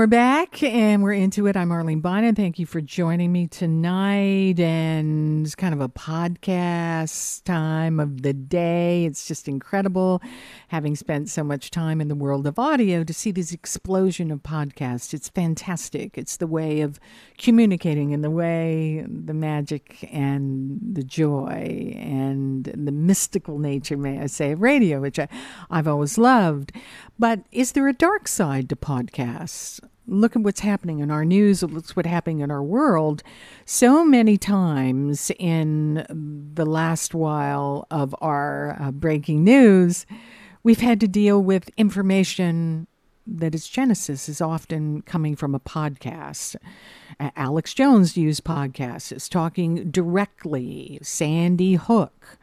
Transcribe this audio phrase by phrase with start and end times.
[0.00, 1.58] we're back and we're into it.
[1.58, 2.34] I'm Arlene Bynon.
[2.34, 4.58] Thank you for joining me tonight.
[4.58, 9.04] And it's kind of a podcast time of the day.
[9.04, 10.22] It's just incredible
[10.68, 14.42] having spent so much time in the world of audio to see this explosion of
[14.42, 15.12] podcasts.
[15.12, 16.16] It's fantastic.
[16.16, 16.98] It's the way of
[17.36, 24.28] communicating and the way, the magic and the joy and the mystical nature, may I
[24.28, 25.28] say, of radio, which I,
[25.70, 26.72] I've always loved.
[27.18, 29.78] But is there a dark side to podcasts?
[30.10, 31.62] Look at what's happening in our news.
[31.62, 33.22] Look at what's happening in our world.
[33.64, 36.04] So many times in
[36.54, 40.06] the last while of our uh, breaking news,
[40.64, 42.88] we've had to deal with information
[43.24, 46.56] that its genesis is often coming from a podcast.
[47.20, 50.98] Uh, Alex Jones used podcasts, is talking directly.
[51.02, 52.38] Sandy Hook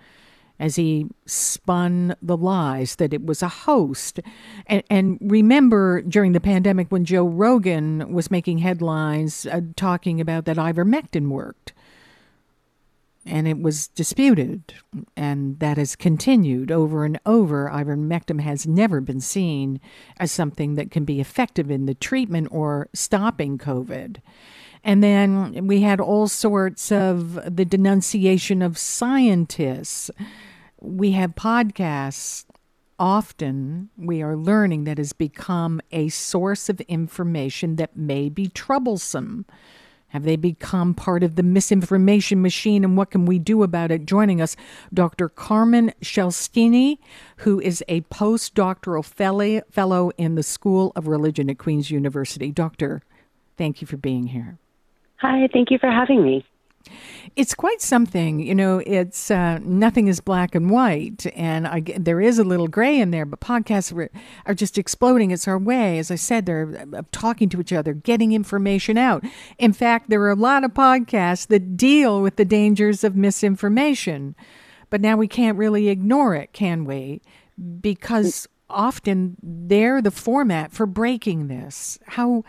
[0.59, 4.19] as he spun the lies that it was a host.
[4.65, 10.45] And, and remember during the pandemic when Joe Rogan was making headlines uh, talking about
[10.45, 11.73] that ivermectin worked.
[13.25, 14.73] And it was disputed,
[15.17, 17.69] and that has continued over and over.
[17.69, 19.81] Ivermectin has never been seen
[20.17, 24.21] as something that can be effective in the treatment or stopping COVID.
[24.83, 30.11] And then we had all sorts of the denunciation of scientists
[30.79, 32.45] we have podcasts
[32.99, 39.45] often we are learning that has become a source of information that may be troublesome.
[40.11, 44.05] Have they become part of the misinformation machine and what can we do about it?
[44.05, 44.55] Joining us,
[44.93, 45.29] Dr.
[45.29, 46.97] Carmen Celestini,
[47.37, 49.05] who is a postdoctoral
[49.69, 52.51] fellow in the School of Religion at Queen's University.
[52.51, 53.03] Doctor,
[53.57, 54.57] thank you for being here.
[55.19, 56.45] Hi, thank you for having me.
[57.35, 58.81] It's quite something, you know.
[58.85, 63.11] It's uh, nothing is black and white, and I, there is a little gray in
[63.11, 63.25] there.
[63.25, 64.09] But podcasts are,
[64.45, 65.31] are just exploding.
[65.31, 69.23] It's our way, as I said, they're uh, talking to each other, getting information out.
[69.57, 74.35] In fact, there are a lot of podcasts that deal with the dangers of misinformation,
[74.89, 77.21] but now we can't really ignore it, can we?
[77.81, 81.99] Because often they're the format for breaking this.
[82.07, 82.43] How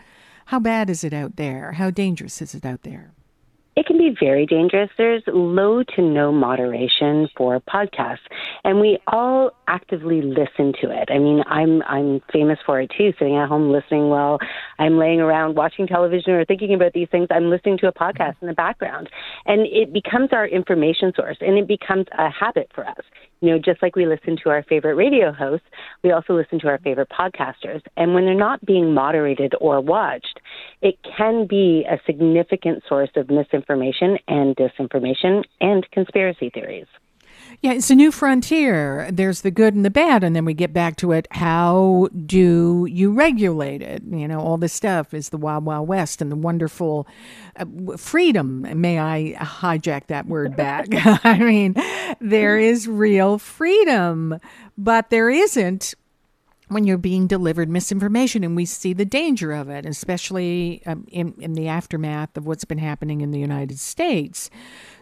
[0.49, 1.73] how bad is it out there?
[1.73, 3.13] How dangerous is it out there?
[3.79, 4.89] it can be very dangerous.
[4.97, 8.27] There's low to no moderation for podcasts,
[8.65, 11.07] and we all actively listen to it.
[11.09, 14.39] I mean, I'm I'm famous for it too, sitting at home listening while
[14.79, 17.27] I'm laying around watching television or thinking about these things.
[17.31, 19.09] I'm listening to a podcast in the background,
[19.45, 23.05] and it becomes our information source, and it becomes a habit for us.
[23.41, 25.65] You know, just like we listen to our favorite radio hosts,
[26.03, 27.81] we also listen to our favorite podcasters.
[27.95, 30.39] And when they're not being moderated or watched,
[30.81, 36.87] it can be a significant source of misinformation and disinformation and conspiracy theories.
[37.61, 39.09] Yeah, it's a new frontier.
[39.11, 41.27] There's the good and the bad, and then we get back to it.
[41.31, 44.01] How do you regulate it?
[44.09, 47.05] You know, all this stuff is the wild, wild west and the wonderful
[47.57, 48.65] uh, freedom.
[48.79, 50.87] May I hijack that word back?
[50.93, 51.75] I mean,
[52.21, 54.39] there is real freedom,
[54.77, 55.95] but there isn't
[56.69, 61.33] when you're being delivered misinformation, and we see the danger of it, especially um, in,
[61.39, 64.49] in the aftermath of what's been happening in the United States.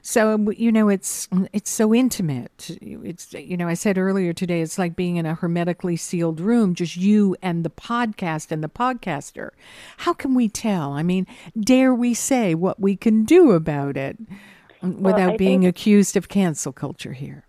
[0.02, 2.78] So you know, it's it's so intimate.
[2.82, 6.74] It's you know, I said earlier today, it's like being in a hermetically sealed room,
[6.74, 9.50] just you and the podcast and the podcaster.
[9.98, 10.94] How can we tell?
[10.94, 11.28] I mean,
[11.60, 14.18] dare we say what we can do about it
[14.82, 17.47] without well, being think- accused of cancel culture here?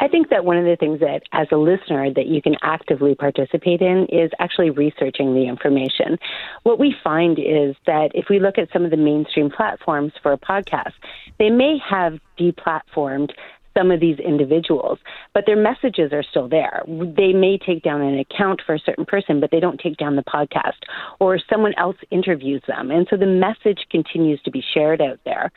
[0.00, 3.14] I think that one of the things that, as a listener, that you can actively
[3.14, 6.18] participate in is actually researching the information.
[6.62, 10.32] What we find is that if we look at some of the mainstream platforms for
[10.32, 10.92] a podcast,
[11.38, 13.30] they may have deplatformed
[13.76, 14.98] some of these individuals,
[15.34, 16.82] but their messages are still there.
[16.86, 20.16] They may take down an account for a certain person, but they don't take down
[20.16, 20.80] the podcast,
[21.20, 22.90] or someone else interviews them.
[22.90, 25.52] And so the message continues to be shared out there.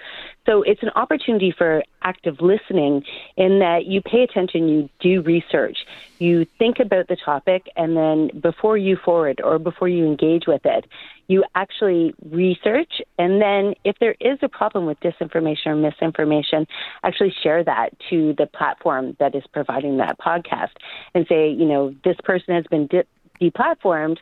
[0.52, 3.06] So it's an opportunity for active listening
[3.38, 5.78] in that you pay attention, you do research,
[6.20, 10.66] you think about the topic, and then before you forward or before you engage with
[10.66, 10.88] it,
[11.28, 13.02] you actually research.
[13.18, 16.68] And then if there is a problem with disinformation or misinformation,
[17.02, 20.72] actually share that to the platform that is providing that podcast
[21.16, 23.06] and say, you know, this person has been de-
[23.42, 24.18] deplatformed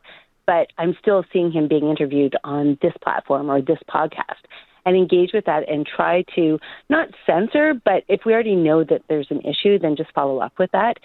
[0.45, 4.41] but I'm still seeing him being interviewed on this platform or this podcast
[4.89, 6.59] and engage with that and try to
[6.89, 10.53] not censor, but if we already know that there's an issue, then just follow up
[10.57, 10.97] with that.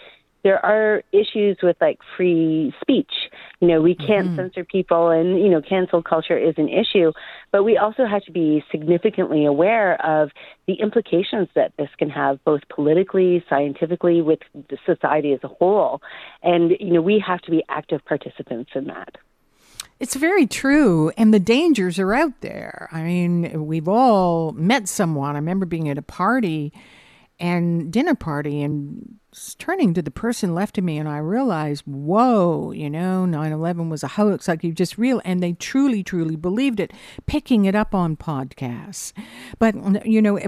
[0.43, 3.13] There are issues with like free speech.
[3.61, 4.37] You know, we can't mm-hmm.
[4.37, 7.13] censor people and, you know, cancel culture is an issue,
[7.51, 10.31] but we also have to be significantly aware of
[10.67, 16.01] the implications that this can have both politically, scientifically, with the society as a whole.
[16.43, 19.17] And, you know, we have to be active participants in that.
[20.01, 21.11] It's very true.
[21.17, 22.89] And the dangers are out there.
[22.93, 25.37] I mean, we've all met someone.
[25.37, 26.73] I remember being at a party
[27.41, 29.17] and dinner party and
[29.59, 34.05] turning to the person left of me and I realized, whoa, you know, 9-11 was
[34.05, 34.47] a hoax.
[34.47, 36.93] Like you just real, and they truly, truly believed it,
[37.27, 39.13] picking it up on podcasts.
[39.59, 40.39] But, you know,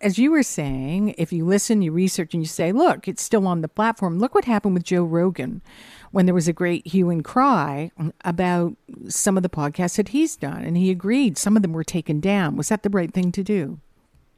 [0.00, 3.46] as you were saying, if you listen, you research, and you say, look, it's still
[3.46, 4.18] on the platform.
[4.18, 5.62] Look what happened with Joe Rogan
[6.10, 7.90] when there was a great hue and cry
[8.24, 8.76] about
[9.08, 10.62] some of the podcasts that he's done.
[10.62, 12.56] And he agreed some of them were taken down.
[12.56, 13.78] Was that the right thing to do?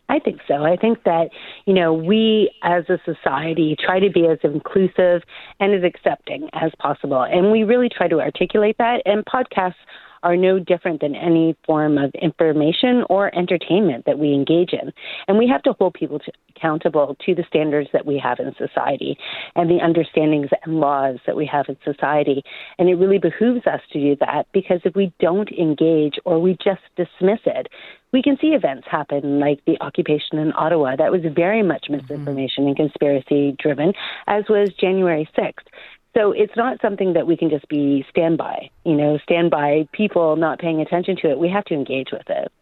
[0.08, 0.64] I think so.
[0.64, 1.31] I think that,
[1.64, 5.22] you know, we as a society try to be as inclusive
[5.58, 7.22] and as accepting as possible.
[7.22, 9.00] And we really try to articulate that.
[9.06, 9.75] And podcasts
[10.22, 14.92] are no different than any form of information or entertainment that we engage in.
[15.28, 18.54] And we have to hold people to, accountable to the standards that we have in
[18.56, 19.16] society
[19.56, 22.42] and the understandings and laws that we have in society.
[22.78, 26.56] And it really behooves us to do that because if we don't engage or we
[26.62, 27.68] just dismiss it,
[28.12, 30.96] we can see events happen like the occupation in Ottawa.
[30.96, 32.02] That was very much mm-hmm.
[32.02, 32.68] misinformation mm-hmm.
[32.68, 33.92] and conspiracy driven,
[34.26, 35.66] as was January 6th.
[36.14, 40.37] So it's not something that we can just be standby, you know, stand by people
[40.37, 41.38] not paying attention to it.
[41.38, 42.53] We have to engage with it.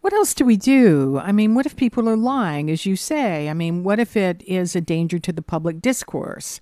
[0.00, 1.20] What else do we do?
[1.22, 3.48] I mean, what if people are lying, as you say?
[3.48, 6.60] I mean, what if it is a danger to the public discourse?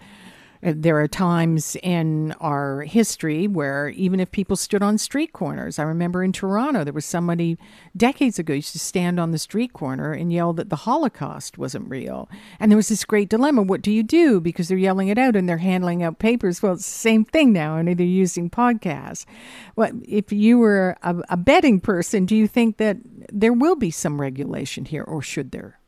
[0.69, 5.85] There are times in our history where even if people stood on street corners, I
[5.85, 7.57] remember in Toronto, there was somebody
[7.97, 11.89] decades ago used to stand on the street corner and yell that the Holocaust wasn't
[11.89, 12.29] real.
[12.59, 13.63] And there was this great dilemma.
[13.63, 14.41] What do you do?
[14.41, 16.61] Because they're yelling it out and they're handling out papers.
[16.61, 19.25] Well, it's the same thing now, and they're using podcasts.
[19.77, 22.97] Well, if you were a, a betting person, do you think that
[23.33, 25.79] there will be some regulation here, or should there?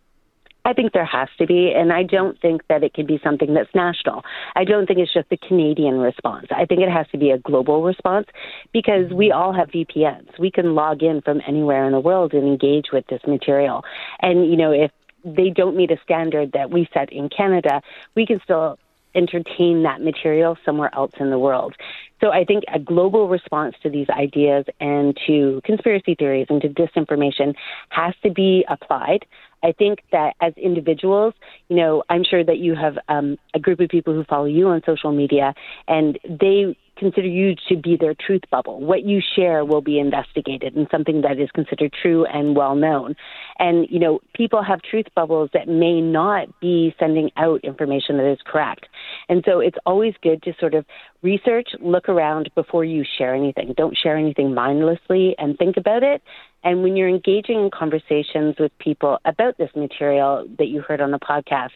[0.68, 3.54] I think there has to be, and I don't think that it can be something
[3.54, 4.22] that's national.
[4.54, 6.48] I don't think it's just a Canadian response.
[6.50, 8.26] I think it has to be a global response
[8.70, 10.38] because we all have VPNs.
[10.38, 13.82] We can log in from anywhere in the world and engage with this material.
[14.20, 14.90] And, you know, if
[15.24, 17.80] they don't meet a standard that we set in Canada,
[18.14, 18.78] we can still
[19.14, 21.74] entertain that material somewhere else in the world.
[22.20, 26.68] So I think a global response to these ideas and to conspiracy theories and to
[26.68, 27.54] disinformation
[27.88, 29.24] has to be applied.
[29.62, 31.34] I think that as individuals,
[31.68, 34.68] you know, I'm sure that you have um, a group of people who follow you
[34.68, 35.54] on social media,
[35.86, 38.80] and they consider you to be their truth bubble.
[38.80, 43.14] What you share will be investigated and something that is considered true and well known.
[43.58, 48.30] And, you know, people have truth bubbles that may not be sending out information that
[48.30, 48.86] is correct.
[49.28, 50.84] And so it's always good to sort of
[51.22, 53.74] research, look around before you share anything.
[53.76, 56.22] Don't share anything mindlessly and think about it
[56.64, 61.12] and when you're engaging in conversations with people about this material that you heard on
[61.12, 61.70] the podcast,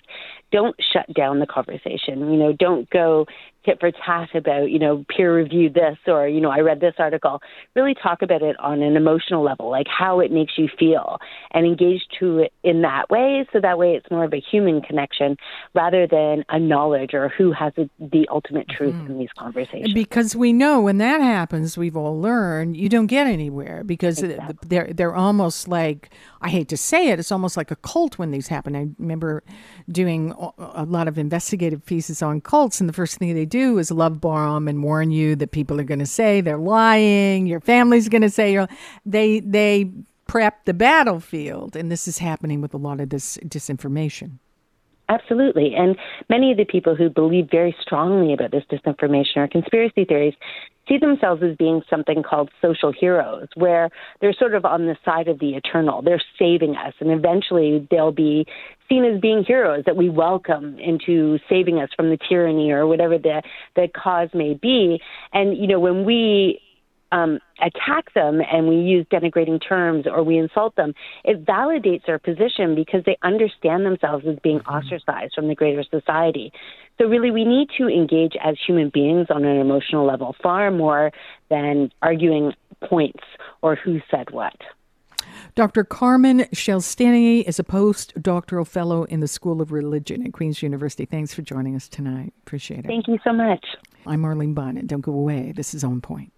[0.50, 2.30] don't shut down the conversation.
[2.32, 3.26] You know, don't go
[3.64, 6.94] tit for tat about, you know, peer review this or, you know, I read this
[6.98, 7.40] article.
[7.74, 11.18] Really talk about it on an emotional level, like how it makes you feel
[11.52, 13.46] and engage to it in that way.
[13.52, 15.36] So that way it's more of a human connection
[15.74, 19.12] rather than a knowledge or who has a, the ultimate truth mm-hmm.
[19.12, 19.94] in these conversations.
[19.94, 24.56] Because we know when that happens, we've all learned you don't get anywhere because exactly.
[24.68, 26.10] they're, they're almost like,
[26.42, 28.74] I hate to say it, it's almost like a cult when these happen.
[28.74, 29.44] I remember
[29.88, 33.90] doing a lot of investigative pieces on cults, and the first thing they do is
[33.92, 38.08] love bomb and warn you that people are going to say they're lying, your family's
[38.08, 38.68] going to say you're.
[39.06, 39.92] They they
[40.26, 44.38] prep the battlefield, and this is happening with a lot of this disinformation.
[45.08, 45.74] Absolutely.
[45.74, 45.96] And
[46.30, 50.34] many of the people who believe very strongly about this disinformation or conspiracy theories
[50.88, 53.90] see themselves as being something called social heroes, where
[54.20, 56.02] they're sort of on the side of the eternal.
[56.02, 58.46] They're saving us, and eventually they'll be
[58.88, 63.18] seen as being heroes that we welcome into saving us from the tyranny or whatever
[63.18, 63.42] the,
[63.76, 65.00] the cause may be.
[65.32, 66.60] And, you know, when we
[67.12, 72.18] um, attack them and we use denigrating terms or we insult them, it validates their
[72.18, 74.74] position because they understand themselves as being mm-hmm.
[74.74, 76.52] ostracized from the greater society.
[76.98, 81.12] So, really, we need to engage as human beings on an emotional level far more
[81.48, 82.52] than arguing
[82.82, 83.24] points
[83.62, 84.56] or who said what.
[85.54, 85.84] Dr.
[85.84, 91.04] Carmen Celestini is a postdoctoral fellow in the School of Religion at Queen's University.
[91.04, 92.32] Thanks for joining us tonight.
[92.46, 92.86] Appreciate it.
[92.86, 93.64] Thank you so much.
[94.06, 94.86] I'm Arlene Bynon.
[94.86, 95.52] Don't go away.
[95.54, 96.32] This is On Point.